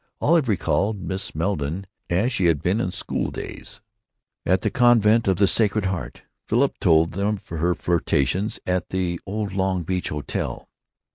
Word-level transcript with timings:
Olive 0.19 0.49
recalled 0.49 0.99
Miss 0.99 1.35
Meldon 1.35 1.85
as 2.09 2.33
she 2.33 2.45
had 2.45 2.63
been 2.63 2.81
in 2.81 2.89
school 2.89 3.29
days 3.29 3.81
at 4.47 4.61
the 4.61 4.71
Convent 4.71 5.27
of 5.27 5.35
the 5.37 5.45
Sacred 5.47 5.85
Heart. 5.85 6.23
Philip 6.47 6.79
told 6.79 7.15
of 7.19 7.47
her 7.49 7.75
flirtations 7.75 8.59
at 8.65 8.89
the 8.89 9.19
old 9.27 9.53
Long 9.53 9.83
Beach 9.83 10.09
Hotel. 10.09 10.67